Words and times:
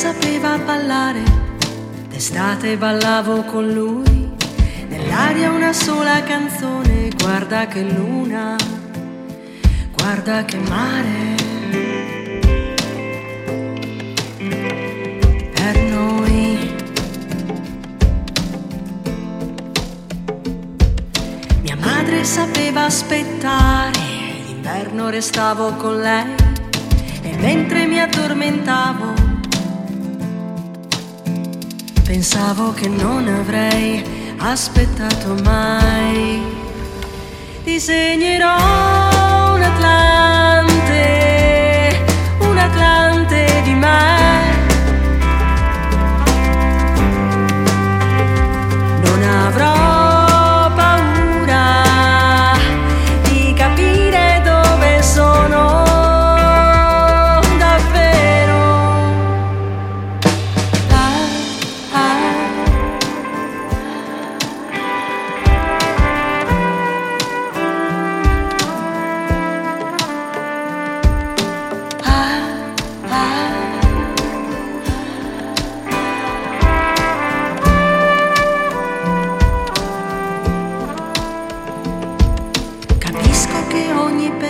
sapeva 0.00 0.56
ballare, 0.56 1.22
d'estate 2.08 2.78
ballavo 2.78 3.42
con 3.42 3.70
lui, 3.70 4.30
nell'aria 4.88 5.50
una 5.50 5.74
sola 5.74 6.22
canzone, 6.22 7.10
guarda 7.18 7.66
che 7.66 7.82
luna, 7.82 8.56
guarda 9.92 10.46
che 10.46 10.56
mare. 10.56 11.34
Per 15.52 15.82
noi. 15.82 16.72
Mia 21.60 21.76
madre 21.76 22.24
sapeva 22.24 22.84
aspettare, 22.84 23.98
l'inverno 24.46 25.10
restavo 25.10 25.74
con 25.74 26.00
lei. 26.00 26.34
E 27.20 27.36
mentre 27.36 27.84
mi 27.84 28.00
addormentavo 28.00 29.39
pensavo 32.10 32.72
che 32.72 32.88
non 32.88 33.28
avrei 33.28 34.02
aspettato 34.38 35.36
mai. 35.44 36.42
Disegnerò 37.62 39.54
un 39.54 39.62
Atlante, 39.62 40.69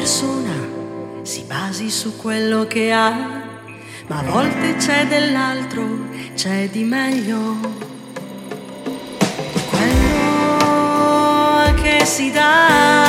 persona 0.01 0.57
si 1.21 1.43
basi 1.43 1.91
su 1.91 2.17
quello 2.17 2.67
che 2.67 2.91
ha, 2.91 3.13
ma 4.07 4.19
a 4.21 4.23
volte 4.23 4.77
c'è 4.77 5.07
dell'altro, 5.07 6.09
c'è 6.35 6.71
di 6.71 6.85
meglio. 6.85 7.59
Quello 9.69 10.55
che 11.83 12.07
si 12.07 12.31
dà. 12.31 13.00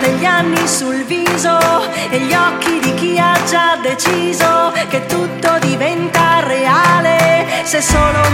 Degli 0.00 0.24
anni 0.24 0.66
sul 0.66 1.04
viso 1.04 1.58
e 2.10 2.18
gli 2.20 2.32
occhi 2.32 2.78
di 2.80 2.94
chi 2.94 3.18
ha 3.18 3.32
già 3.46 3.78
deciso 3.80 4.72
che 4.88 5.06
tutto 5.06 5.58
diventa 5.60 6.40
reale 6.40 7.46
se 7.64 7.80
solo 7.80 8.27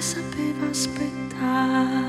sapeva 0.00 0.68
aspettare. 0.70 2.06